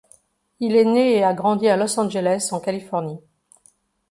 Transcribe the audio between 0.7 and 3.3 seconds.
est né et a grandi à Los Angeles, en Californie.